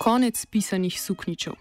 Konec 0.00 0.46
pisanih 0.46 0.96
sukničev. 1.00 1.52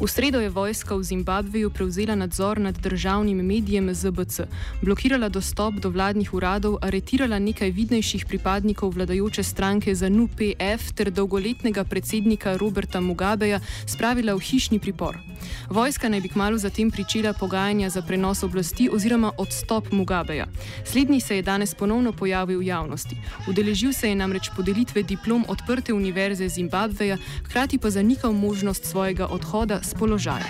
V 0.00 0.06
sredo 0.06 0.38
je 0.40 0.48
vojska 0.48 0.94
v 0.94 1.02
Zimbabveju 1.02 1.70
prevzela 1.70 2.14
nadzor 2.14 2.60
nad 2.60 2.78
državnim 2.78 3.42
medijem 3.42 3.94
ZBC, 3.94 4.46
blokirala 4.82 5.28
dostop 5.28 5.74
do 5.74 5.90
vladnih 5.90 6.34
uradov, 6.34 6.78
aretirala 6.82 7.38
nekaj 7.38 7.70
vidnejših 7.70 8.30
pripadnikov 8.30 8.94
vladajoče 8.94 9.42
stranke 9.42 9.94
ZNU-PF 9.94 10.94
ter 10.94 11.10
dolgoletnega 11.10 11.84
predsednika 11.84 12.56
Roberta 12.56 13.00
Mugabeja 13.00 13.60
spravila 13.86 14.38
v 14.38 14.40
hišni 14.40 14.78
pripor. 14.78 15.18
Vojska 15.70 16.08
naj 16.08 16.20
bi 16.20 16.28
kmalo 16.28 16.58
zatem 16.58 16.90
pričela 16.90 17.32
pogajanja 17.32 17.90
za 17.90 18.02
prenos 18.02 18.42
oblasti 18.42 18.88
oziroma 18.92 19.32
odstop 19.38 19.92
Mugabeja. 19.92 20.46
Slednji 20.84 21.20
se 21.20 21.36
je 21.36 21.42
danes 21.42 21.74
ponovno 21.74 22.12
pojavil 22.12 22.58
v 22.58 22.66
javnosti. 22.66 23.16
Udeležil 23.48 23.92
se 23.92 24.08
je 24.08 24.14
namreč 24.14 24.50
podelitve 24.56 25.02
diplom 25.02 25.44
odprte 25.48 25.92
univerze 25.92 26.48
Zimbabveja, 26.48 27.16
hkrati 27.44 27.78
pa 27.78 27.90
zanikal 27.90 28.32
možnost 28.32 28.84
svojega 28.84 29.26
odhoda 29.26 29.80
z 29.82 29.94
položaja. 29.94 30.46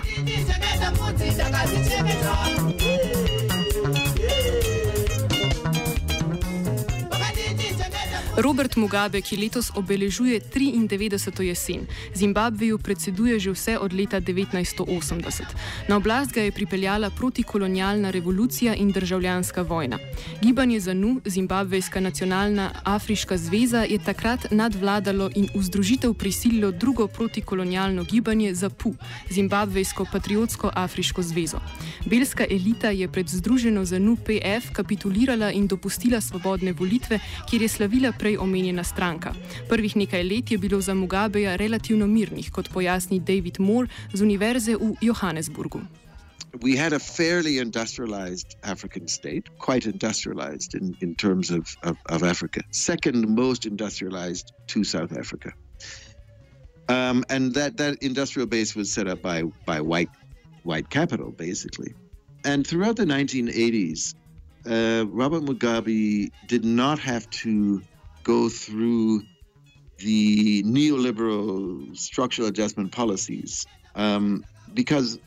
Robert 8.41 8.77
Mugabe, 8.77 9.21
ki 9.21 9.37
letos 9.37 9.69
obeležuje 9.77 10.41
93. 10.41 11.45
jesen, 11.45 11.85
Zimbabveju 12.17 12.79
predseduje 12.79 13.37
že 13.37 13.53
vse 13.53 13.77
od 13.79 13.93
leta 13.93 14.21
1980. 14.21 15.45
Na 15.89 15.97
oblast 15.97 16.33
ga 16.33 16.41
je 16.41 16.53
pripeljala 16.53 17.11
protikolonialna 17.11 18.11
revolucija 18.11 18.75
in 18.75 18.93
državljanska 18.93 19.63
vojna. 19.63 19.99
Gibanje 20.43 20.81
ZANU, 20.81 21.21
Zimbabvejska 21.25 22.01
nacionalna 22.01 22.71
afriška 22.85 23.37
zveza, 23.37 23.85
je 23.85 23.99
takrat 23.99 24.51
nadvladalo 24.51 25.31
in 25.37 25.49
v 25.55 25.63
združitev 25.63 26.15
prisililo 26.15 26.71
drugo 26.71 27.07
protikolonialno 27.07 28.05
gibanje 28.05 28.55
ZAPU, 28.55 28.95
Zimbabvejsko 29.31 30.07
patriotsko 30.13 30.71
afriško 30.75 31.23
zvezo. 31.23 31.61
Belska 32.07 32.47
elita 32.51 32.91
je 32.91 33.09
pred 33.09 33.29
združeno 33.29 33.85
ZANU 33.85 34.17
PF 34.17 34.73
kapitulirala 34.73 35.53
in 35.53 35.67
dopustila 35.67 36.21
svobodne 36.21 36.73
volitve, 36.73 37.21
kjer 37.51 37.63
je 37.63 37.69
slavila 37.69 38.13
prej 38.13 38.30
omenjena 38.39 38.85
stranka. 38.85 39.33
Prvih 39.69 39.97
nekaj 39.97 40.23
let 40.23 40.51
je 40.51 40.59
bilo 40.59 40.81
za 40.81 40.95
Mugabeja 40.95 41.57
relativno 41.57 42.07
mirnih, 42.07 42.51
kot 42.51 42.69
pojasni 42.69 43.21
David 43.21 43.61
Moore 43.61 43.89
z 44.13 44.23
univerze 44.23 44.77
v 44.77 44.95
Johannesburgu. 45.01 45.81
We 46.63 46.77
had 46.77 46.93
a 46.93 46.99
fairly 46.99 47.59
industrialized 47.59 48.57
African 48.63 49.09
state, 49.09 49.45
quite 49.59 49.87
industrialized 49.87 50.75
in, 50.75 50.97
in 51.01 51.15
terms 51.15 51.51
of, 51.51 51.77
of, 51.83 51.97
of 52.07 52.23
Africa, 52.23 52.61
second 52.71 53.29
most 53.29 53.67
industrialized 53.67 54.53
to 54.67 54.85
South 54.85 55.17
Africa. 55.17 55.53
Um, 56.89 57.25
and 57.29 57.55
that, 57.55 57.77
that 57.77 58.03
industrial 58.03 58.49
base 58.49 58.75
was 58.75 58.93
set 58.93 59.07
up 59.07 59.23
by, 59.23 59.45
by 59.65 59.81
white, 59.81 60.11
white 60.65 60.91
capital, 60.91 61.31
basically. 61.31 61.95
And 62.45 62.67
throughout 62.67 62.97
the 62.97 63.05
1980s, 63.05 64.15
uh, 64.67 65.07
Robert 65.07 65.43
Mugabe 65.43 66.31
did 66.49 66.65
not 66.65 66.99
have 66.99 67.31
to 67.31 67.81
go 68.25 68.49
through 68.49 69.23
the 69.99 70.63
neoliberal 70.63 71.97
structural 71.97 72.49
adjustment 72.49 72.93
policies 72.93 73.67
um, 73.95 74.45
because 74.75 75.19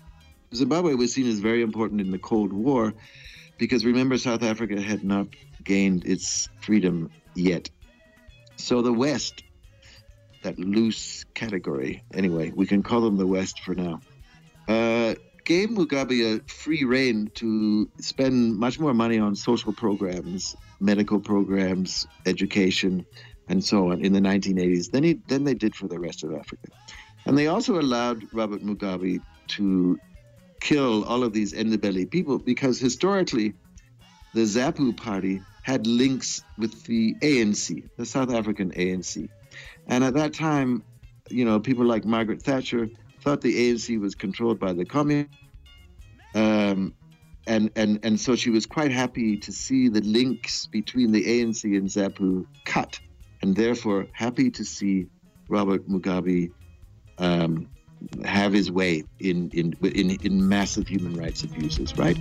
Zimbabwe 0.55 0.93
was 0.93 1.13
seen 1.13 1.27
as 1.27 1.39
very 1.39 1.61
important 1.61 2.01
in 2.01 2.11
the 2.11 2.17
Cold 2.19 2.53
War 2.53 2.93
because 3.57 3.85
remember, 3.85 4.17
South 4.17 4.43
Africa 4.43 4.81
had 4.81 5.03
not 5.03 5.27
gained 5.63 6.05
its 6.05 6.49
freedom 6.61 7.09
yet. 7.35 7.69
So 8.57 8.81
the 8.81 8.93
West, 8.93 9.43
that 10.43 10.57
loose 10.59 11.23
category, 11.35 12.03
anyway, 12.13 12.51
we 12.55 12.65
can 12.65 12.83
call 12.83 13.01
them 13.01 13.17
the 13.17 13.27
West 13.27 13.59
for 13.61 13.75
now, 13.75 14.01
uh, 14.67 15.15
gave 15.45 15.69
Mugabe 15.69 16.39
a 16.39 16.51
free 16.51 16.83
rein 16.83 17.29
to 17.35 17.89
spend 17.99 18.57
much 18.57 18.79
more 18.79 18.93
money 18.93 19.19
on 19.19 19.35
social 19.35 19.73
programs, 19.73 20.55
medical 20.83 21.19
programs, 21.19 22.05
education, 22.25 23.05
and 23.47 23.63
so 23.63 23.91
on 23.91 24.01
in 24.01 24.11
the 24.13 24.19
1980s 24.19 24.91
than, 24.91 25.03
he, 25.03 25.13
than 25.27 25.43
they 25.45 25.53
did 25.53 25.75
for 25.75 25.87
the 25.87 25.97
rest 25.97 26.23
of 26.23 26.33
Africa. 26.33 26.67
And 27.25 27.37
they 27.37 27.47
also 27.47 27.79
allowed 27.79 28.27
Robert 28.33 28.61
Mugabe 28.61 29.21
to 29.47 29.99
kill 30.59 31.03
all 31.05 31.23
of 31.23 31.33
these 31.33 31.53
Ndebele 31.53 32.09
people 32.09 32.37
because 32.37 32.79
historically, 32.79 33.53
the 34.33 34.41
ZAPU 34.41 34.97
party 34.97 35.41
had 35.61 35.87
links 35.87 36.43
with 36.57 36.83
the 36.83 37.15
ANC, 37.21 37.83
the 37.97 38.05
South 38.05 38.33
African 38.33 38.71
ANC. 38.71 39.29
And 39.87 40.03
at 40.03 40.13
that 40.15 40.33
time, 40.33 40.83
you 41.29 41.45
know, 41.45 41.59
people 41.59 41.85
like 41.85 42.03
Margaret 42.03 42.41
Thatcher 42.41 42.89
thought 43.21 43.39
the 43.39 43.71
ANC 43.71 43.99
was 43.99 44.15
controlled 44.15 44.59
by 44.59 44.73
the 44.73 44.83
communists. 44.83 45.37
Um, 46.35 46.93
and, 47.47 47.71
and, 47.75 47.99
and 48.03 48.19
so 48.19 48.35
she 48.35 48.49
was 48.49 48.65
quite 48.65 48.91
happy 48.91 49.37
to 49.37 49.51
see 49.51 49.89
the 49.89 50.01
links 50.01 50.67
between 50.67 51.11
the 51.11 51.23
ANC 51.23 51.63
and 51.63 51.87
ZAPU 51.87 52.45
cut, 52.65 52.99
and 53.41 53.55
therefore 53.55 54.07
happy 54.13 54.49
to 54.51 54.63
see 54.63 55.07
Robert 55.49 55.87
Mugabe 55.89 56.51
um, 57.17 57.67
have 58.25 58.53
his 58.53 58.71
way 58.71 59.03
in, 59.19 59.49
in, 59.51 59.75
in, 59.81 60.11
in 60.11 60.47
massive 60.47 60.87
human 60.87 61.15
rights 61.15 61.43
abuses, 61.43 61.97
right? 61.97 62.17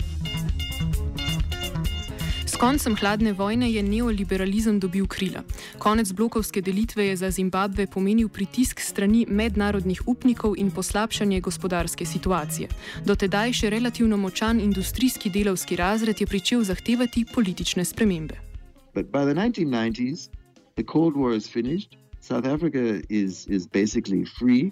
Koncem 2.62 2.94
hladne 2.94 3.32
vojne 3.32 3.66
je 3.72 3.82
neoliberalizem 3.82 4.78
dobil 4.80 5.06
krila. 5.10 5.42
Konec 5.78 6.12
blokovske 6.12 6.60
delitve 6.62 7.06
je 7.06 7.16
za 7.16 7.30
Zimbabve 7.30 7.86
pomenil 7.86 8.28
pritisk 8.28 8.80
strani 8.80 9.26
mednarodnih 9.28 10.02
upnikov 10.06 10.54
in 10.56 10.70
poslabšanje 10.70 11.40
gospodarske 11.40 12.06
situacije. 12.06 12.68
Dotedaj 13.06 13.52
še 13.52 13.70
relativno 13.70 14.16
močan 14.16 14.60
industrijski 14.60 15.30
delavski 15.30 15.76
razred 15.76 16.20
je 16.20 16.26
pričel 16.26 16.62
zahtevati 16.62 17.24
politične 17.34 17.84
spremembe. 17.84 18.38
But 18.94 19.10
by 19.10 19.26
the 19.26 19.34
1990s, 19.34 20.30
the 20.76 20.84
Cold 20.86 21.16
War 21.16 21.34
is 21.34 21.50
finished. 21.50 21.98
South 22.20 22.46
Africa 22.46 23.02
is, 23.10 23.46
is 23.48 23.66
basically 23.66 24.24
free. 24.38 24.70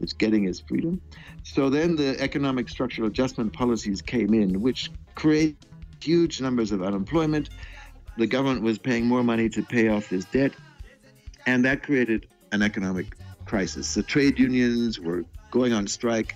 It's 0.00 0.12
getting 0.12 0.44
its 0.44 0.60
freedom. 0.68 1.00
So 1.42 1.70
then 1.70 1.96
the 1.96 2.20
economic 2.20 2.68
structural 2.68 3.08
adjustment 3.08 3.56
policies 3.56 4.02
came 4.02 4.34
in, 4.34 4.60
which 4.60 4.90
create 5.14 5.56
huge 6.02 6.40
numbers 6.40 6.72
of 6.72 6.82
unemployment. 6.82 7.50
The 8.16 8.26
government 8.26 8.62
was 8.62 8.78
paying 8.78 9.06
more 9.06 9.22
money 9.22 9.48
to 9.50 9.62
pay 9.62 9.88
off 9.88 10.08
this 10.08 10.24
debt, 10.26 10.52
and 11.46 11.64
that 11.64 11.82
created 11.82 12.26
an 12.52 12.62
economic 12.62 13.16
crisis. 13.46 13.94
The 13.94 14.02
trade 14.02 14.38
unions 14.38 15.00
were 15.00 15.24
going 15.50 15.72
on 15.72 15.86
strike. 15.86 16.34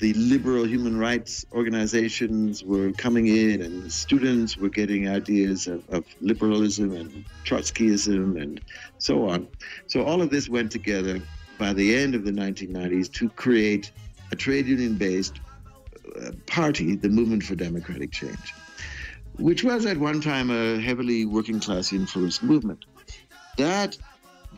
The 0.00 0.12
liberal 0.14 0.64
human 0.64 0.96
rights 0.98 1.44
organizations 1.52 2.62
were 2.62 2.92
coming 2.92 3.26
in, 3.26 3.62
and 3.62 3.92
students 3.92 4.56
were 4.56 4.68
getting 4.68 5.08
ideas 5.08 5.66
of, 5.66 5.88
of 5.88 6.04
liberalism 6.20 6.94
and 6.94 7.24
Trotskyism 7.44 8.40
and 8.40 8.60
so 8.98 9.28
on. 9.28 9.48
So, 9.88 10.04
all 10.04 10.22
of 10.22 10.30
this 10.30 10.48
went 10.48 10.70
together 10.70 11.20
by 11.58 11.72
the 11.72 11.96
end 11.96 12.14
of 12.14 12.24
the 12.24 12.30
1990s 12.30 13.10
to 13.14 13.28
create 13.30 13.90
a 14.30 14.36
trade 14.36 14.68
union 14.68 14.94
based 14.94 15.40
uh, 16.20 16.30
party, 16.46 16.94
the 16.94 17.08
Movement 17.08 17.42
for 17.42 17.56
Democratic 17.56 18.12
Change 18.12 18.54
which 19.38 19.64
was 19.64 19.86
at 19.86 19.96
one 19.96 20.20
time 20.20 20.50
a 20.50 20.80
heavily 20.80 21.24
working 21.24 21.60
class 21.60 21.92
influenced 21.92 22.42
movement. 22.42 22.84
that 23.56 23.96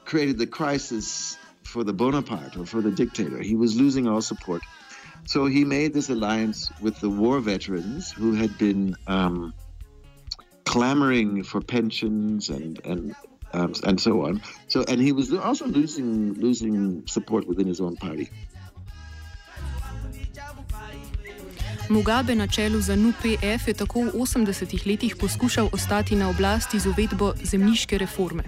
created 0.05 0.39
the 0.39 0.47
crisis 0.47 1.39
for 1.63 1.85
the 1.85 1.93
Bonaparte 1.93 2.57
or 2.57 2.67
for 2.67 2.81
the 2.81 2.91
dictator. 2.91 3.41
He 3.41 3.55
was 3.55 3.77
losing 3.77 4.07
all 4.07 4.21
support. 4.21 4.63
So 5.27 5.47
he 5.47 5.65
made 5.65 5.95
this 5.95 6.09
alliance 6.11 6.71
with 6.81 6.99
the 7.01 7.09
war 7.09 7.41
veterans 7.41 8.11
who 8.11 8.35
had 8.35 8.59
been 8.59 8.97
um, 9.07 9.55
clamoring 10.65 11.45
for 11.45 11.61
pensions 11.61 12.49
and 12.49 12.81
and 12.85 13.15
um, 13.53 13.75
and 13.85 14.01
so 14.01 14.27
on. 14.27 14.43
So 14.69 14.85
and 14.89 15.01
he 15.01 15.13
was 15.13 15.33
also 15.33 15.67
losing 15.67 16.35
losing 16.35 17.07
support 17.07 17.47
within 17.47 17.67
his 17.67 17.81
own 17.81 17.97
party. 17.97 18.31
Mugabe 21.91 22.35
na 22.35 22.47
čelu 22.47 22.81
za 22.81 22.97
NUPF 22.97 23.69
je 23.69 23.75
tako 23.75 24.01
v 24.01 24.11
80-ih 24.15 24.87
letih 24.87 25.17
poskušal 25.17 25.69
ostati 25.73 26.17
na 26.17 26.29
oblasti 26.31 26.79
z 26.79 26.87
uvedbo 26.87 27.35
zemljiške 27.43 27.99
reforme. 27.99 28.43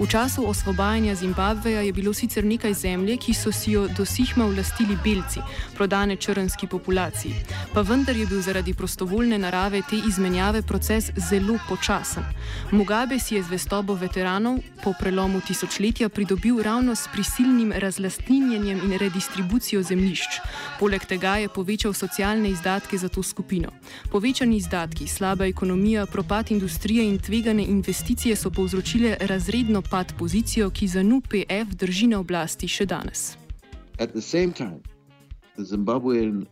V 0.00 0.06
času 0.10 0.42
osvobajanja 0.48 1.14
Zimbabveja 1.14 1.80
je 1.80 1.92
bilo 1.92 2.14
sicer 2.14 2.44
nekaj 2.44 2.74
zemlje, 2.74 3.16
ki 3.16 3.34
so 3.34 3.52
si 3.52 3.72
jo 3.72 3.86
dosihma 3.88 4.44
vlastili 4.46 4.98
belci, 5.04 5.40
prodane 5.74 6.16
črnski 6.16 6.66
populaciji, 6.66 7.34
pa 7.74 7.80
vendar 7.80 8.16
je 8.16 8.26
bil 8.26 8.40
zaradi 8.42 8.74
prostovoljne 8.74 9.38
narave 9.38 9.82
te 9.90 9.96
izmenjave 10.08 10.62
proces 10.62 11.10
zelo 11.30 11.58
počasen. 11.68 12.24
Mugabe 12.70 13.18
si 13.18 13.34
je 13.34 13.42
zvestobo 13.42 13.94
veteranov 13.94 14.58
po 14.82 14.92
prelomu 15.00 15.40
tisočletja 15.40 16.08
pridobil 16.08 16.62
ravno 16.62 16.94
s 16.94 17.08
prisilnim 17.12 17.72
razlastninjenjem 17.72 18.80
in 18.84 18.98
redistribucijo 18.98 19.82
zemljišč. 19.82 20.40
Poleg 20.80 21.06
tega 21.06 21.23
je 21.24 21.48
povečal 21.48 21.92
socialne 21.92 22.50
izdatke 22.50 22.98
za 22.98 23.08
to 23.08 23.22
skupino. 23.22 23.68
Povečani 24.10 24.56
izdatki, 24.56 25.06
slaba 25.06 25.46
ekonomija, 25.46 26.06
propad 26.06 26.50
industrije 26.50 27.08
in 27.08 27.18
tvegane 27.18 27.64
investicije 27.64 28.36
so 28.36 28.50
povzročile 28.50 29.16
razredno 29.20 29.82
pad 29.82 30.14
pozicijo, 30.18 30.70
ki 30.70 30.88
za 30.88 31.02
NUPF 31.02 31.74
drži 31.74 32.06
na 32.06 32.18
oblasti 32.20 32.68
še 32.68 32.86
danes. 32.86 33.36
At 33.98 34.10
the 34.10 34.20
same 34.20 34.52
time, 34.52 34.80
the 35.56 35.64
Zimbabwean 35.64 36.46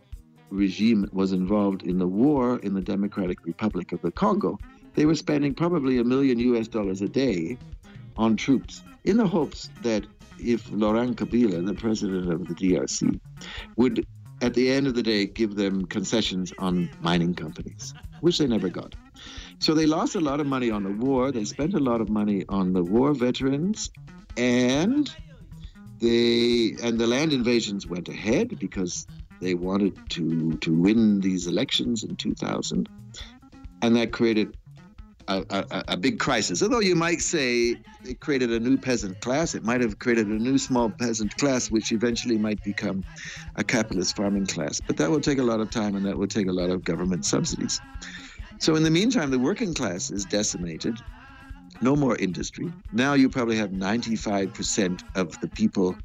regime 0.51 1.07
was 1.11 1.31
involved 1.31 1.83
in 1.83 1.97
the 1.97 2.07
war 2.07 2.59
in 2.63 2.73
the 2.73 2.81
Democratic 2.81 3.39
Republic 3.45 3.93
of 3.93 4.01
the 4.01 4.11
Congo. 4.11 4.57
They 4.95 5.05
were 5.05 5.15
spending 5.15 5.53
probably 5.53 5.99
a 5.99 6.03
million 6.03 6.39
US 6.53 6.67
dollars 6.67 7.01
a 7.01 7.07
day 7.07 7.57
on 8.15 8.35
troops 8.35 8.83
in 9.03 9.17
the 9.17 9.27
hopes 9.27 9.69
that 9.81 10.03
if 10.39 10.69
Laurent 10.71 11.17
Kabila, 11.17 11.65
the 11.65 11.73
president 11.73 12.31
of 12.31 12.47
the 12.47 12.53
DRC, 12.53 13.19
would 13.75 14.05
at 14.43 14.53
the 14.53 14.69
end 14.69 14.87
of 14.87 14.93
the 14.93 15.01
day 15.01 15.25
give 15.25 15.55
them 15.55 15.85
concessions 15.85 16.51
on 16.59 16.89
mining 16.99 17.33
companies, 17.33 17.93
which 18.19 18.37
they 18.37 18.45
never 18.45 18.67
got. 18.67 18.93
So 19.59 19.73
they 19.73 19.85
lost 19.85 20.15
a 20.15 20.19
lot 20.19 20.41
of 20.41 20.47
money 20.47 20.69
on 20.69 20.83
the 20.83 20.91
war. 20.91 21.31
They 21.31 21.45
spent 21.45 21.73
a 21.73 21.79
lot 21.79 22.01
of 22.01 22.09
money 22.09 22.43
on 22.49 22.73
the 22.73 22.83
war 22.83 23.13
veterans, 23.13 23.89
and 24.35 25.09
they 25.99 26.75
and 26.83 26.99
the 26.99 27.07
land 27.07 27.31
invasions 27.31 27.87
went 27.87 28.09
ahead 28.09 28.59
because 28.59 29.07
they 29.39 29.53
wanted 29.53 29.97
to 30.09 30.57
to 30.57 30.73
win 30.73 31.21
these 31.21 31.47
elections 31.47 32.03
in 32.03 32.17
2000, 32.17 32.89
and 33.81 33.95
that 33.95 34.11
created 34.11 34.57
a, 35.27 35.43
a, 35.49 35.83
a, 35.89 35.97
big 35.97 36.19
crisis. 36.19 36.61
Although 36.61 36.79
you 36.79 36.95
might 36.95 37.21
say 37.21 37.75
it 38.03 38.19
created 38.19 38.51
a 38.51 38.59
new 38.59 38.77
peasant 38.77 39.19
class, 39.21 39.55
it 39.55 39.63
might 39.63 39.81
have 39.81 39.99
created 39.99 40.27
a 40.27 40.33
new 40.33 40.57
small 40.57 40.89
peasant 40.89 41.35
class, 41.37 41.71
which 41.71 41.91
eventually 41.91 42.37
might 42.37 42.63
become 42.63 43.03
a 43.55 43.63
capitalist 43.63 44.15
farming 44.15 44.47
class. 44.47 44.81
But 44.85 44.97
that 44.97 45.09
will 45.09 45.21
take 45.21 45.39
a 45.39 45.43
lot 45.43 45.59
of 45.59 45.69
time 45.69 45.95
and 45.95 46.05
that 46.05 46.17
will 46.17 46.27
take 46.27 46.47
a 46.47 46.51
lot 46.51 46.69
of 46.69 46.83
government 46.83 47.25
subsidies. 47.25 47.79
So, 48.59 48.75
in 48.75 48.83
the 48.83 48.91
meantime, 48.91 49.31
the 49.31 49.39
working 49.39 49.73
class 49.73 50.11
is 50.11 50.25
decimated. 50.25 50.97
No 51.81 51.95
more 51.95 52.15
industry. 52.17 52.71
Now 52.91 53.13
you 53.13 53.29
probably 53.29 53.57
have 53.57 53.71
95% 53.71 55.03
of 55.15 55.39
the 55.41 55.47
people 55.47 55.95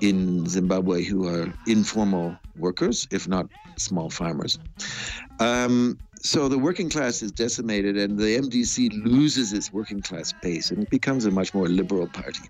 in 0.00 0.46
Zimbabwe 0.46 1.04
who 1.04 1.26
are 1.26 1.52
informal 1.66 2.36
workers, 2.56 3.08
if 3.10 3.26
not 3.26 3.48
small 3.76 4.10
farmers. 4.10 4.58
Um, 5.40 5.98
so 6.26 6.48
the 6.48 6.58
working 6.58 6.90
class 6.90 7.22
is 7.22 7.30
decimated, 7.30 7.96
and 7.96 8.18
the 8.18 8.36
MDC 8.36 9.04
loses 9.04 9.52
its 9.52 9.72
working 9.72 10.02
class 10.02 10.32
base, 10.42 10.72
and 10.72 10.82
it 10.82 10.90
becomes 10.90 11.24
a 11.24 11.30
much 11.30 11.54
more 11.54 11.68
liberal 11.68 12.08
party. 12.08 12.48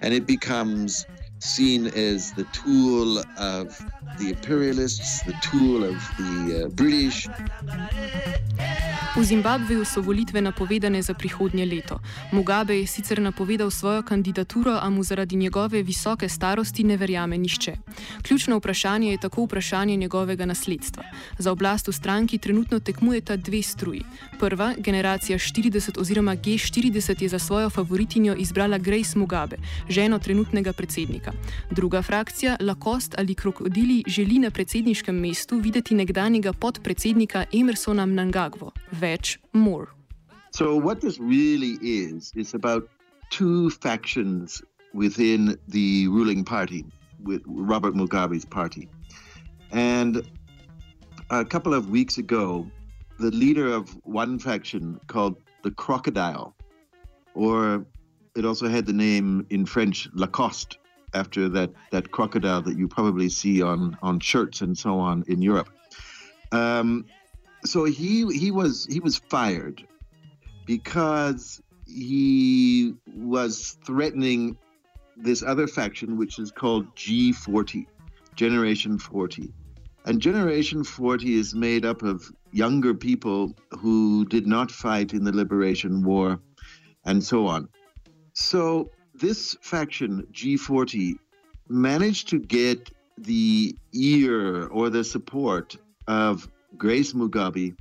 And 0.00 0.14
it 0.14 0.26
becomes 0.26 1.04
seen 1.38 1.88
as 1.88 2.32
the 2.32 2.44
tool 2.44 3.18
of 3.36 3.78
the 4.18 4.30
imperialists, 4.30 5.22
the 5.22 5.34
tool 5.42 5.84
of 5.84 5.94
the 6.16 6.64
uh, 6.64 6.68
British. 6.70 7.28
V 9.14 9.22
Zimbabveju 9.22 9.84
so 9.84 10.00
volitve 10.02 10.40
napovedane 10.40 11.02
za 11.02 11.14
prihodnje 11.14 11.66
leto. 11.66 12.00
Mugabe 12.32 12.74
je 12.78 12.86
sicer 12.86 13.22
napovedal 13.22 13.70
svojo 13.70 14.02
kandidaturo, 14.02 14.78
a 14.82 14.90
mu 14.90 15.02
zaradi 15.02 15.36
njegove 15.36 15.82
visoke 15.82 16.28
starosti 16.28 16.84
ne 16.84 16.96
verjame 16.96 17.38
nišče. 17.38 17.76
Ključno 18.22 18.56
vprašanje 18.56 19.10
je 19.10 19.18
tako 19.18 19.44
vprašanje 19.44 19.96
njegovega 19.96 20.46
nasledstva. 20.46 21.04
Za 21.38 21.52
oblast 21.52 21.88
v 21.88 21.92
stranki 21.92 22.38
trenutno 22.38 22.80
tekmujeta 22.80 23.36
dve 23.36 23.62
struji. 23.62 24.02
Prva, 24.40 24.74
generacija 24.78 25.38
40 25.38 26.00
oziroma 26.00 26.36
G40, 26.36 27.22
je 27.22 27.28
za 27.28 27.38
svojo 27.38 27.70
favoritinjo 27.70 28.34
izbrala 28.34 28.78
Grace 28.78 29.18
Mugabe, 29.18 29.56
ženo 29.88 30.18
trenutnega 30.18 30.72
predsednika. 30.72 31.32
Druga 31.70 32.02
frakcija, 32.02 32.56
Lacoste 32.60 33.16
ali 33.18 33.34
Krokodili, 33.34 34.04
želi 34.06 34.38
na 34.38 34.50
predsedniškem 34.50 35.16
mestu 35.16 35.56
videti 35.56 35.94
nekdanjega 35.94 36.52
podpredsednika 36.52 37.44
Emersona 37.52 38.06
Mnangagvo. 38.06 38.72
So, 40.52 40.76
what 40.76 41.00
this 41.00 41.18
really 41.18 41.78
is, 41.82 42.32
is 42.34 42.54
about 42.54 42.88
two 43.30 43.70
factions 43.70 44.62
within 44.92 45.58
the 45.68 46.08
ruling 46.08 46.44
party, 46.44 46.84
with 47.22 47.42
Robert 47.46 47.94
Mugabe's 47.94 48.44
party. 48.44 48.88
And 49.72 50.22
a 51.30 51.44
couple 51.44 51.74
of 51.74 51.90
weeks 51.90 52.18
ago, 52.18 52.70
the 53.18 53.30
leader 53.30 53.72
of 53.72 53.90
one 54.04 54.38
faction 54.38 55.00
called 55.06 55.36
the 55.62 55.70
Crocodile, 55.70 56.54
or 57.34 57.84
it 58.36 58.44
also 58.44 58.68
had 58.68 58.86
the 58.86 58.92
name 58.92 59.46
in 59.50 59.66
French 59.66 60.08
Lacoste, 60.14 60.78
after 61.14 61.48
that, 61.48 61.70
that 61.90 62.10
crocodile 62.10 62.62
that 62.62 62.76
you 62.76 62.88
probably 62.88 63.28
see 63.28 63.62
on, 63.62 63.96
on 64.02 64.18
shirts 64.18 64.60
and 64.60 64.76
so 64.76 64.98
on 64.98 65.24
in 65.28 65.40
Europe. 65.42 65.68
Um, 66.52 67.06
so 67.64 67.84
he 67.84 68.26
he 68.36 68.50
was 68.50 68.86
he 68.90 69.00
was 69.00 69.18
fired 69.18 69.86
because 70.66 71.60
he 71.86 72.94
was 73.14 73.76
threatening 73.84 74.56
this 75.16 75.42
other 75.42 75.66
faction, 75.66 76.16
which 76.16 76.38
is 76.38 76.50
called 76.50 76.94
G40, 76.96 77.86
Generation 78.34 78.98
40. 78.98 79.52
And 80.06 80.20
Generation 80.20 80.84
40 80.84 81.34
is 81.34 81.54
made 81.54 81.84
up 81.84 82.02
of 82.02 82.30
younger 82.52 82.94
people 82.94 83.54
who 83.78 84.24
did 84.26 84.46
not 84.46 84.70
fight 84.70 85.12
in 85.12 85.24
the 85.24 85.32
Liberation 85.32 86.02
War 86.02 86.40
and 87.04 87.22
so 87.22 87.46
on. 87.46 87.68
So 88.34 88.90
this 89.14 89.56
faction, 89.62 90.26
G40, 90.32 91.14
managed 91.68 92.28
to 92.30 92.38
get 92.38 92.90
the 93.16 93.76
ear 93.92 94.66
or 94.66 94.90
the 94.90 95.04
support 95.04 95.76
of 96.06 96.48
Grace 96.76 97.12
Mugabe, 97.12 97.76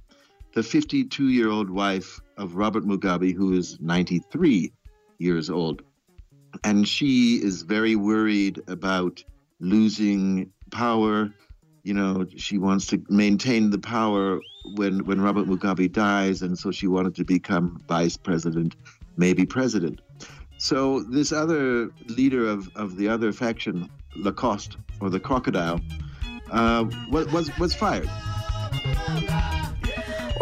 the 0.53 0.63
52 0.63 1.29
year 1.29 1.49
old 1.49 1.69
wife 1.69 2.19
of 2.37 2.55
Robert 2.55 2.83
Mugabe, 2.85 3.33
who 3.33 3.53
is 3.53 3.79
93 3.79 4.71
years 5.17 5.49
old. 5.49 5.81
And 6.63 6.87
she 6.87 7.35
is 7.35 7.63
very 7.63 7.95
worried 7.95 8.61
about 8.67 9.23
losing 9.59 10.51
power. 10.71 11.33
You 11.83 11.93
know, 11.93 12.25
she 12.37 12.57
wants 12.57 12.87
to 12.87 13.03
maintain 13.09 13.71
the 13.71 13.79
power 13.79 14.39
when, 14.75 15.05
when 15.05 15.19
Robert 15.19 15.47
Mugabe 15.47 15.91
dies, 15.91 16.41
and 16.41 16.57
so 16.57 16.71
she 16.71 16.87
wanted 16.87 17.15
to 17.15 17.25
become 17.25 17.81
vice 17.87 18.15
president, 18.15 18.75
maybe 19.17 19.45
president. 19.45 20.01
So 20.57 21.01
this 21.03 21.31
other 21.31 21.89
leader 22.07 22.47
of, 22.47 22.69
of 22.75 22.95
the 22.95 23.09
other 23.09 23.33
faction, 23.33 23.89
Lacoste, 24.15 24.77
or 25.01 25.09
the 25.09 25.19
crocodile, 25.19 25.81
uh, 26.51 26.85
was, 27.09 27.29
was, 27.33 27.57
was 27.57 27.73
fired. 27.73 28.09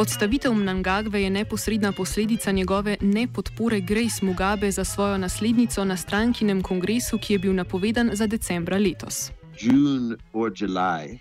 Odstavitev 0.02 0.54
Mnangagve 0.54 1.22
je 1.24 1.30
neposredna 1.30 1.92
posledica 1.92 2.52
njegove 2.52 2.98
nepodpore 3.02 3.80
Grace 3.82 4.26
Mugabe 4.26 4.72
za 4.72 4.84
svojo 4.84 5.18
naslednico 5.18 5.86
na 5.86 5.98
strankinem 5.98 6.62
kongresu, 6.62 7.18
ki 7.18 7.34
je 7.34 7.40
bil 7.40 7.54
napovedan 7.56 8.10
za 8.14 8.28
decembra 8.28 8.78
letos. 8.78 9.32
June 9.60 10.16
or 10.34 10.52
July 10.62 11.20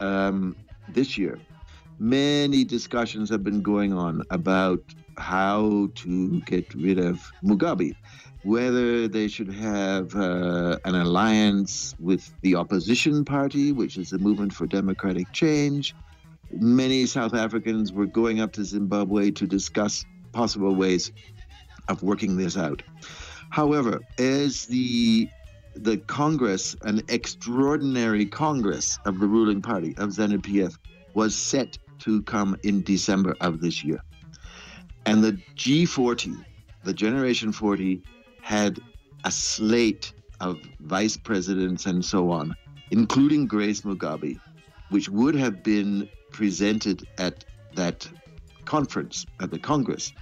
um, 0.00 0.56
this 0.94 1.18
year, 1.18 1.38
many 1.98 2.64
discussions 2.64 3.30
have 3.30 3.42
been 3.42 3.62
going 3.62 3.92
on 3.92 4.22
about 4.30 4.80
how 5.16 5.88
to 5.94 6.40
get 6.46 6.74
rid 6.74 6.98
of 6.98 7.18
Mugabe. 7.42 7.94
Whether 8.44 9.08
they 9.08 9.28
should 9.28 9.52
have 9.52 10.14
uh, 10.14 10.78
an 10.84 10.94
alliance 10.94 11.94
with 11.98 12.22
the 12.42 12.54
opposition 12.56 13.24
party, 13.24 13.72
which 13.72 13.96
is 13.96 14.10
the 14.10 14.18
Movement 14.18 14.52
for 14.52 14.66
Democratic 14.66 15.32
Change, 15.32 15.94
many 16.60 17.06
South 17.06 17.34
Africans 17.34 17.92
were 17.92 18.06
going 18.06 18.40
up 18.40 18.52
to 18.52 18.64
Zimbabwe 18.64 19.30
to 19.32 19.46
discuss 19.46 20.04
possible 20.32 20.74
ways 20.74 21.12
of 21.88 22.02
working 22.02 22.36
this 22.36 22.56
out. 22.56 22.82
However, 23.50 24.00
as 24.18 24.66
the 24.66 25.28
the 25.76 25.96
Congress, 25.96 26.76
an 26.82 27.02
extraordinary 27.08 28.26
Congress 28.26 28.98
of 29.06 29.18
the 29.18 29.26
ruling 29.26 29.60
party 29.60 29.94
of 29.96 30.10
ZANU 30.10 30.38
PF, 30.38 30.78
was 31.14 31.34
set 31.34 31.76
to 32.00 32.22
come 32.22 32.56
in 32.62 32.82
December 32.82 33.36
of 33.40 33.60
this 33.60 33.82
year. 33.82 34.00
And 35.06 35.22
the 35.22 35.32
G40, 35.56 36.44
the 36.84 36.94
Generation 36.94 37.50
40, 37.50 38.00
had 38.40 38.78
a 39.24 39.30
slate 39.30 40.12
of 40.40 40.60
vice 40.80 41.16
presidents 41.16 41.86
and 41.86 42.04
so 42.04 42.30
on, 42.30 42.54
including 42.90 43.46
Grace 43.46 43.82
Mugabe, 43.82 44.38
which 44.90 45.08
would 45.08 45.34
have 45.34 45.62
been 45.62 46.08
presented 46.32 47.06
at 47.18 47.44
that 47.74 48.08
conference, 48.64 49.26
at 49.40 49.50
the 49.50 49.58
Congress. 49.58 50.12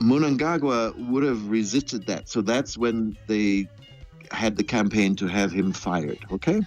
Mnangagwa 0.00 0.94
would 1.08 1.22
have 1.22 1.48
resisted 1.48 2.06
that. 2.06 2.28
So 2.28 2.42
that's 2.42 2.76
when 2.76 3.16
they 3.28 3.68
had 4.30 4.56
the 4.56 4.64
campaign 4.64 5.14
to 5.16 5.26
have 5.26 5.52
him 5.52 5.72
fired. 5.72 6.18
Okay. 6.32 6.60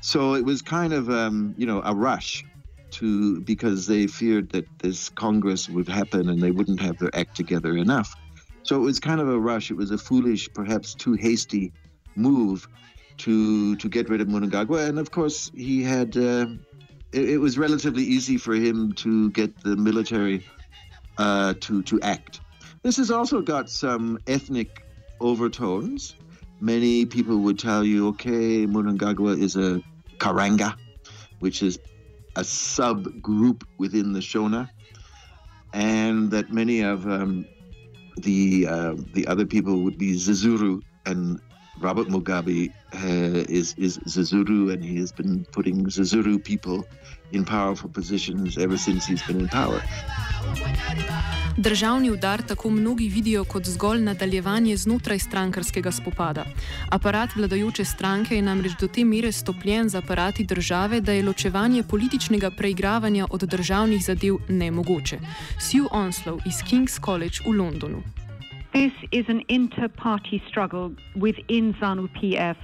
So 0.00 0.34
it 0.34 0.44
was 0.44 0.62
kind 0.62 0.92
of, 0.92 1.10
um, 1.10 1.54
you 1.56 1.66
know, 1.66 1.82
a 1.84 1.94
rush 1.94 2.44
to 2.90 3.40
because 3.40 3.86
they 3.86 4.06
feared 4.06 4.50
that 4.50 4.66
this 4.78 5.08
Congress 5.08 5.68
would 5.68 5.88
happen 5.88 6.28
and 6.28 6.40
they 6.40 6.50
wouldn't 6.50 6.80
have 6.80 6.98
their 6.98 7.14
act 7.14 7.36
together 7.36 7.76
enough. 7.76 8.14
So 8.62 8.76
it 8.76 8.84
was 8.84 9.00
kind 9.00 9.20
of 9.20 9.28
a 9.28 9.38
rush. 9.38 9.70
It 9.70 9.76
was 9.76 9.90
a 9.90 9.98
foolish, 9.98 10.48
perhaps 10.54 10.94
too 10.94 11.14
hasty 11.14 11.72
move 12.16 12.68
to 13.18 13.76
to 13.76 13.88
get 13.88 14.08
rid 14.08 14.20
of 14.20 14.28
Mnangagwa. 14.28 14.88
And 14.88 14.98
of 14.98 15.10
course, 15.10 15.50
he 15.54 15.82
had. 15.82 16.16
Uh, 16.16 16.46
it, 17.10 17.30
it, 17.30 17.38
was 17.38 17.56
relatively 17.56 18.02
easy 18.02 18.36
for 18.36 18.54
him 18.54 18.92
to 18.92 19.30
get 19.30 19.62
the 19.62 19.76
military 19.76 20.44
uh, 21.16 21.54
to 21.60 21.82
to 21.82 22.00
act. 22.02 22.40
This 22.82 22.96
has 22.98 23.10
also 23.10 23.40
got 23.40 23.70
some 23.70 24.18
ethnic 24.26 24.84
overtones. 25.20 26.14
Many 26.60 27.06
people 27.06 27.38
would 27.38 27.58
tell 27.58 27.84
you, 27.84 28.08
okay, 28.08 28.66
Mnangagwa 28.66 29.40
is 29.40 29.56
a 29.56 29.82
Karanga, 30.18 30.76
which 31.38 31.62
is 31.62 31.78
a 32.36 32.42
subgroup 32.42 33.62
within 33.78 34.12
the 34.12 34.20
Shona, 34.20 34.68
and 35.72 36.30
that 36.30 36.52
many 36.52 36.82
of 36.82 37.06
um, 37.06 37.46
the 38.16 38.66
uh, 38.66 38.94
the 39.14 39.26
other 39.26 39.46
people 39.46 39.82
would 39.82 39.98
be 39.98 40.14
Zezuru 40.14 40.82
and 41.06 41.40
Robert 41.82 42.08
Mugabe 42.08 42.70
uh, 42.92 43.44
is 43.48 43.74
is 43.76 43.98
Zezuru, 44.06 44.72
and 44.72 44.84
he 44.84 45.00
has 45.00 45.12
been 45.12 45.44
putting 45.52 45.86
Zezuru 45.86 46.38
people 46.38 46.84
in 47.32 47.44
powerful 47.44 47.90
positions 47.90 48.56
ever 48.56 48.78
since 48.78 49.06
he's 49.06 49.26
been 49.26 49.40
in 49.40 49.48
power. 49.48 49.80
Državni 51.56 52.10
udar 52.10 52.42
tako 52.42 52.70
mnogi 52.70 53.08
vidijo 53.08 53.44
kot 53.44 53.64
zgolj 53.66 54.00
nadaljevanje 54.00 54.76
znotraj 54.76 55.18
strankarskega 55.18 55.92
spopada. 55.92 56.44
Aparat 56.90 57.30
vladajoče 57.36 57.84
stranke 57.84 58.36
je 58.36 58.42
namreč 58.42 58.72
do 58.80 58.88
te 58.88 59.04
mere 59.04 59.32
stopljen 59.32 59.88
z 59.88 59.94
aparati 59.94 60.44
države, 60.44 61.00
da 61.00 61.12
je 61.12 61.22
ločevanje 61.22 61.82
političnega 61.82 62.50
preigravanja 62.50 63.26
od 63.30 63.40
državnih 63.40 64.04
zadev 64.04 64.36
nemogoče. 64.48 65.18
Sue 65.60 65.88
Onslow 65.92 66.40
iz 66.46 66.54
King's 66.54 67.04
College 67.04 67.36
v 67.46 67.56
Londonu. 67.56 68.17
This 68.72 68.92
is 69.12 69.24
an 69.28 69.42
inter-party 69.48 70.42
struggle 70.46 70.94
within 71.16 71.74
ZANU-PF 71.74 72.56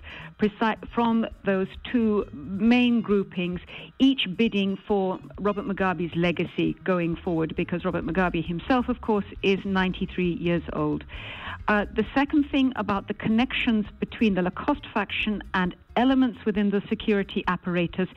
from 0.95 1.27
those 1.47 1.69
two 1.91 2.27
main 2.33 3.01
groupings, 3.01 3.61
each 3.99 4.29
bidding 4.37 4.77
for 4.87 5.19
Robert 5.41 5.65
Mugabe's 5.65 6.15
legacy 6.15 6.77
going 6.85 7.17
forward, 7.17 7.57
because 7.57 7.85
Robert 7.85 8.05
Mugabe 8.05 8.45
himself, 8.45 8.91
of 8.91 9.01
course, 9.01 9.25
is 9.43 9.59
93 9.65 10.35
years 10.35 10.63
old. 10.75 11.05
Uh, 11.67 11.87
the 11.97 12.05
second 12.15 12.45
thing 12.51 12.75
about 12.77 13.09
the 13.09 13.15
connections 13.15 13.87
between 13.99 14.35
the 14.35 14.43
Lacoste 14.43 14.87
faction 14.93 15.43
and 15.55 15.75
elements 15.97 16.45
within 16.45 16.69
the 16.69 16.83
security 16.91 17.43
apparatus 17.49 18.09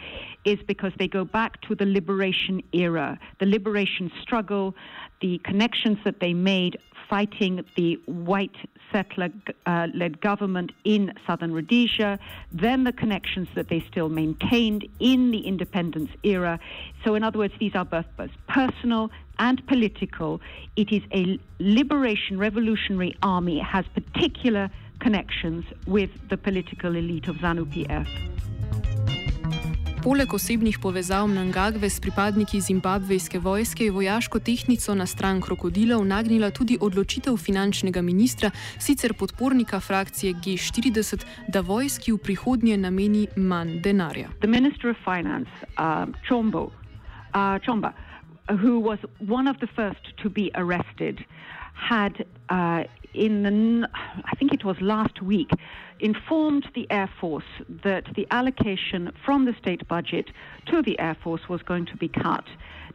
is 0.44 0.60
because 0.67 0.91
they 1.00 1.08
go 1.08 1.24
back 1.24 1.62
to 1.62 1.74
the 1.74 1.86
liberation 1.86 2.62
era, 2.74 3.17
the 3.39 3.46
liberation 3.46 4.12
struggle, 4.22 4.75
the 5.22 5.38
connections 5.46 5.98
that 6.03 6.20
they 6.20 6.34
made 6.34 6.77
fighting 7.09 7.63
the 7.75 7.95
white 8.05 8.55
settler 8.91 9.29
uh, 9.65 9.87
led 9.93 10.21
government 10.21 10.71
in 10.83 11.13
southern 11.25 11.53
Rhodesia, 11.53 12.19
then 12.51 12.83
the 12.83 12.93
connections 12.93 13.47
that 13.55 13.69
they 13.69 13.83
still 13.89 14.09
maintained 14.09 14.87
in 14.99 15.31
the 15.31 15.39
independence 15.39 16.09
era. 16.23 16.59
So, 17.03 17.15
in 17.15 17.23
other 17.23 17.39
words, 17.39 17.53
these 17.59 17.75
are 17.75 17.85
both, 17.85 18.05
both 18.17 18.31
personal 18.47 19.11
and 19.39 19.65
political. 19.67 20.41
It 20.75 20.91
is 20.91 21.03
a 21.13 21.39
liberation 21.59 22.37
revolutionary 22.37 23.15
army, 23.21 23.59
it 23.59 23.65
has 23.65 23.85
particular 23.93 24.69
connections 24.99 25.65
with 25.85 26.09
the 26.29 26.37
political 26.37 26.95
elite 26.95 27.27
of 27.27 27.37
ZANU 27.37 27.65
PF. 27.65 28.07
Poleg 30.04 30.34
osebnih 30.34 30.77
povezav 30.82 31.27
Mnangagve 31.27 31.89
s 31.89 32.00
pripadniki 32.00 32.62
zimbabvejske 32.62 33.39
vojske 33.39 33.84
je 33.84 33.92
vojaško 33.92 34.39
tehnico 34.39 34.96
na 34.96 35.06
stran 35.06 35.42
krokodilov 35.42 36.06
nagnila 36.06 36.51
tudi 36.51 36.77
odločitev 36.82 37.38
finančnega 37.38 38.01
ministra, 38.01 38.51
sicer 38.80 39.13
podpornika 39.13 39.80
frakcije 39.80 40.34
G40, 40.34 41.25
da 41.48 41.62
vojski 41.62 42.12
v 42.12 42.18
prihodnje 42.18 42.77
nameni 42.77 43.27
manj 43.36 43.82
denarja. 43.82 44.30
Finance, 45.04 45.51
uh, 45.77 46.08
Chombo, 46.27 46.63
uh, 46.66 47.60
Chomba, 47.66 47.94
who 48.50 48.80
was 48.80 49.00
one 49.20 49.50
of 49.50 49.58
the 49.58 49.68
first 49.75 50.18
to 50.24 50.30
be 50.30 50.51
arrested, 50.56 51.24
had 51.74 52.13
uh, 52.50 52.84
in 53.13 53.44
the, 53.44 53.88
I 54.32 54.36
think 54.36 54.54
it 54.54 54.63
was 54.63 54.77
last 54.82 55.22
week, 55.22 55.50
informed 56.00 56.68
the 56.75 56.88
Air 56.89 57.10
Force 57.20 57.46
that 57.84 58.06
the 58.16 58.27
allocation 58.32 59.12
from 59.25 59.46
the 59.46 59.56
state 59.60 59.88
budget 59.88 60.30
to 60.68 60.82
the 60.82 61.00
Air 61.00 61.18
Force 61.24 61.48
was 61.50 61.62
going 61.62 61.86
to 61.88 61.98
be 61.98 62.08
cut. 62.08 62.46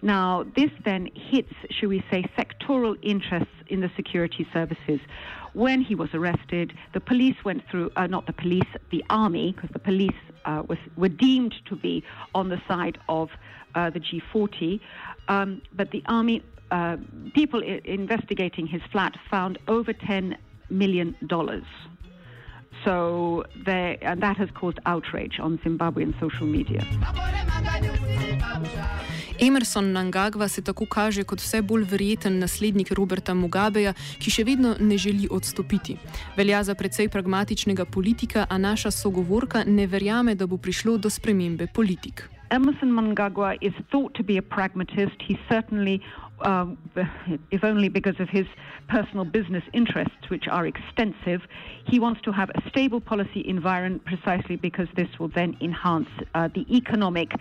Now, 0.02 0.44
this 0.56 0.70
then 0.84 1.08
hits, 1.14 1.52
should 1.70 1.88
we 1.88 2.04
say, 2.10 2.24
sectoral 2.36 2.96
interests 3.02 3.54
in 3.68 3.80
the 3.80 3.90
security 3.94 4.46
services. 4.52 5.00
When 5.52 5.80
he 5.80 5.94
was 5.94 6.08
arrested, 6.12 6.72
the 6.92 7.00
police 7.00 7.36
went 7.44 7.62
through, 7.70 7.90
uh, 7.96 8.06
not 8.06 8.26
the 8.26 8.32
police, 8.32 8.68
the 8.90 9.04
army, 9.10 9.52
because 9.52 9.70
the 9.72 9.78
police 9.78 10.10
uh, 10.44 10.62
was, 10.66 10.78
were 10.96 11.08
deemed 11.08 11.54
to 11.66 11.76
be 11.76 12.02
on 12.34 12.48
the 12.48 12.60
side 12.66 12.98
of 13.08 13.30
uh, 13.74 13.90
the 13.90 14.00
G40, 14.00 14.80
um, 15.28 15.62
but 15.72 15.90
the 15.92 16.02
army 16.06 16.42
uh, 16.72 16.96
people 17.34 17.62
I- 17.62 17.80
investigating 17.84 18.66
his 18.66 18.82
flat 18.90 19.14
found 19.30 19.58
over 19.68 19.92
$10 19.92 20.36
million. 20.70 21.14
So 22.84 23.44
they, 23.64 23.98
and 24.02 24.20
that 24.22 24.36
has 24.36 24.48
caused 24.60 24.78
outrage 24.86 25.38
on 25.40 25.58
Zimbabwean 25.64 26.12
social 26.20 26.46
media. 26.46 26.82
Emerson 29.38 29.92
Nangagva 29.92 30.48
se 30.48 30.62
tako 30.62 30.86
kaže 30.86 31.24
kot 31.24 31.40
vse 31.40 31.62
bolj 31.62 31.84
verjeten 31.90 32.38
naslednik 32.38 32.92
Roberta 32.92 33.34
Mugabeja, 33.34 33.94
ki 34.18 34.30
še 34.30 34.44
vedno 34.46 34.76
ne 34.80 34.98
želi 34.98 35.28
odstopiti. 35.30 35.96
Velja 36.36 36.62
za 36.64 36.74
precej 36.74 37.08
pragmatičnega 37.08 37.84
politika, 37.84 38.46
a 38.50 38.58
naša 38.58 38.90
sogovorka 38.90 39.64
ne 39.66 39.86
verjame, 39.86 40.34
da 40.34 40.46
bo 40.46 40.56
prišlo 40.56 40.96
do 40.98 41.10
spremembe 41.10 41.66
politik. 41.74 42.31
Emerson 42.52 42.92
Mnangagwa 42.92 43.56
is 43.62 43.72
thought 43.90 44.12
to 44.14 44.22
be 44.22 44.36
a 44.36 44.42
pragmatist. 44.42 45.16
He 45.26 45.38
certainly 45.48 46.02
um, 46.42 46.76
if 47.50 47.64
only 47.64 47.88
because 47.88 48.18
of 48.20 48.28
his 48.28 48.46
personal 48.88 49.24
business 49.24 49.62
interests, 49.72 50.28
which 50.28 50.48
are 50.48 50.66
extensive. 50.66 51.40
He 51.86 51.98
wants 51.98 52.20
to 52.22 52.32
have 52.32 52.50
a 52.50 52.68
stable 52.68 53.00
policy 53.00 53.42
environment 53.46 54.04
precisely 54.04 54.56
because 54.56 54.88
this 54.96 55.08
will 55.18 55.28
then 55.28 55.56
enhance 55.60 56.08
uh, 56.34 56.48
the 56.54 56.66
economic 56.74 57.32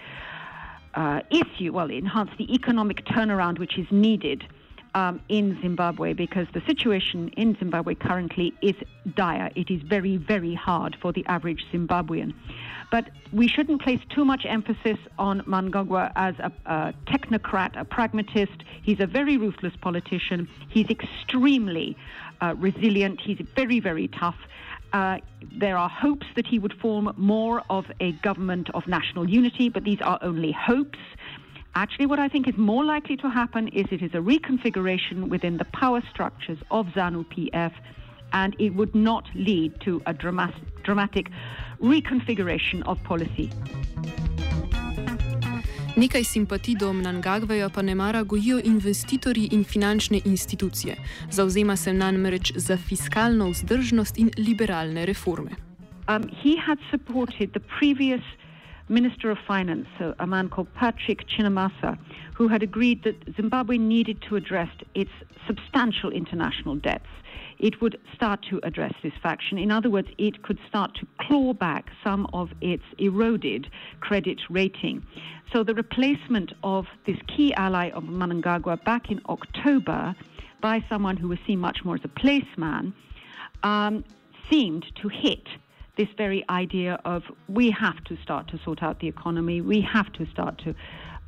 uh, 0.94 1.22
issue, 1.30 1.74
well, 1.74 1.90
enhance 1.90 2.30
the 2.38 2.54
economic 2.54 3.06
turnaround 3.06 3.60
which 3.60 3.78
is 3.78 3.88
needed 3.92 4.46
um, 4.94 5.22
in 5.30 5.58
Zimbabwe 5.62 6.14
because 6.14 6.48
the 6.54 6.62
situation 6.68 7.30
in 7.38 7.56
Zimbabwe 7.58 7.96
currently 7.96 8.54
is 8.62 8.76
dire. 9.16 9.50
It 9.56 9.70
is 9.70 9.82
very, 9.82 10.18
very 10.18 10.54
hard 10.54 10.98
for 11.02 11.12
the 11.12 11.26
average 11.26 11.66
Zimbabwean. 11.72 12.34
But 12.92 13.10
we 13.32 13.48
shouldn't 13.48 13.82
place 13.82 14.02
too 14.10 14.26
much 14.26 14.46
emphasis 14.46 14.98
on 15.18 15.42
Mnangagwa 15.42 16.12
as 16.16 16.36
a, 16.40 16.52
a 16.66 16.94
technocrat, 17.08 17.80
a 17.80 17.86
pragmatist. 17.86 18.64
He's 18.84 19.00
a 19.00 19.08
very 19.08 19.38
ruthless 19.38 19.74
politician. 19.82 20.50
He's 20.70 20.90
extremely 20.90 21.96
uh, 22.42 22.56
resilient. 22.58 23.22
He's 23.22 23.40
very, 23.56 23.80
very 23.80 24.10
tough. 24.10 24.36
Uh, 24.92 25.20
there 25.58 25.78
are 25.78 25.88
hopes 25.88 26.28
that 26.36 26.46
he 26.46 26.60
would 26.60 26.74
form 26.74 27.14
more 27.16 27.64
of 27.70 27.86
a 28.02 28.12
government 28.12 28.70
of 28.74 28.86
national 28.88 29.30
unity, 29.30 29.70
but 29.70 29.86
these 29.86 30.02
are 30.02 30.20
only 30.22 30.52
hopes. 30.52 31.00
Actually, 31.74 32.06
what 32.06 32.20
I 32.20 32.28
think 32.28 32.48
is 32.48 32.58
more 32.58 32.84
likely 32.84 33.16
to 33.18 33.30
happen 33.30 33.70
is 33.70 33.86
it 33.92 34.02
is 34.02 34.14
a 34.14 34.18
reconfiguration 34.18 35.30
within 35.30 35.58
the 35.58 35.66
power 35.66 36.02
structures 36.12 36.58
of 36.70 36.86
ZANU 36.88 37.26
PF, 37.26 37.72
and 38.34 38.56
it 38.60 38.76
would 38.76 38.94
not 38.94 39.24
lead 39.36 39.80
to 39.82 40.02
a 40.06 40.14
dramatic, 40.14 40.64
dramatic 40.84 41.30
reconfiguration 41.80 42.84
of 42.86 43.02
policy. 43.04 43.50
Nekaj 45.96 46.24
simpatij 46.24 46.76
do 46.80 46.94
Mnangagveja 46.94 47.70
pa 47.70 47.82
ne 47.82 47.96
mara 47.96 48.24
gojijo 48.24 48.60
investitorji 48.64 49.50
in 49.52 49.64
finančne 49.64 50.22
institucije. 50.26 50.96
Zauzema 51.30 51.76
se 51.76 51.94
namreč 51.94 52.52
za 52.56 52.78
fiskalno 52.78 53.50
vzdržnost 53.50 54.18
in 54.18 54.32
liberalne 54.38 55.06
reforme. 55.06 55.52
Um, 56.08 56.24
he 56.44 56.56
had 56.66 56.80
supported 56.92 57.52
the 57.52 57.60
previous 57.80 58.22
Minister 58.92 59.32
of 59.32 59.38
Finance, 59.48 59.88
a, 60.20 60.28
man 60.28 60.50
called 60.50 60.68
Patrick 60.76 61.26
Chinamasa, 61.26 61.98
who 62.36 62.50
had 62.50 62.62
agreed 62.62 63.06
that 63.06 63.16
Zimbabwe 63.38 63.78
needed 63.78 64.22
to 64.28 64.36
address 64.36 64.68
its 64.96 65.12
substantial 65.48 66.12
international 66.12 66.76
debts. 66.76 67.08
It 67.58 67.80
would 67.80 67.98
start 68.14 68.46
to 68.50 68.60
address 68.64 68.92
this 69.02 69.14
faction. 69.24 69.58
In 69.58 69.72
other 69.72 69.90
words, 69.90 70.10
it 70.18 70.44
could 70.44 70.60
start 70.68 70.94
to 70.96 71.08
claw 71.22 71.54
back 71.54 71.90
some 72.04 72.28
of 72.34 72.50
its 72.60 72.84
eroded 72.98 73.68
credit 74.02 74.42
rating. 74.50 75.06
So 75.54 75.64
the 75.64 75.74
replacement 75.74 76.52
of 76.62 76.86
this 77.06 77.18
key 77.34 77.54
ally 77.54 77.92
of 77.92 78.04
Mnangagwa 78.04 78.84
back 78.84 79.10
in 79.10 79.22
October 79.30 80.14
by 80.60 80.84
someone 80.90 81.16
who 81.16 81.30
was 81.30 81.40
seen 81.48 81.60
much 81.60 81.86
more 81.86 81.96
as 81.96 82.02
a 82.04 82.10
placeman 82.10 82.92
um, 83.64 84.04
seemed 84.50 84.86
to 85.02 85.08
hit 85.08 85.48
this 85.98 86.08
very 86.18 86.44
idea 86.50 87.00
of 87.06 87.24
we 87.48 87.72
have 87.72 88.04
to 88.06 88.18
start 88.24 88.48
to 88.50 88.60
sort 88.64 88.82
out 88.84 89.00
the 89.00 89.08
economy, 89.08 89.62
we 89.62 89.82
have 89.82 90.12
to 90.14 90.26
start 90.28 90.58
to 90.60 90.76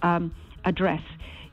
um, 0.02 0.34
address. 0.66 1.02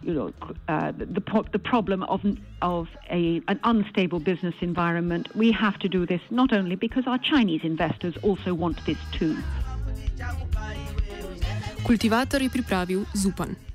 You 0.03 0.15
know, 0.15 0.33
uh, 0.69 0.93
the, 0.93 1.05
the, 1.53 1.59
problem 1.59 2.03
of, 2.05 2.25
of 2.63 2.89
a, 3.11 3.43
an 3.49 3.61
unstable 3.65 4.19
business 4.19 4.55
environment. 4.63 5.29
We 5.37 5.53
have 5.53 5.79
to 5.81 5.89
do 5.89 6.07
this 6.07 6.23
not 6.31 6.55
only 6.55 6.75
because 6.75 7.07
our 7.07 7.19
Chinese 7.19 7.61
investors 7.65 8.15
also 8.23 8.55
want 8.55 8.83
this 8.87 8.97
too. 9.13 9.37
Kultivator 11.85 12.41
je 12.41 12.49
pripravil 12.49 13.05
Zupan. 13.15 13.70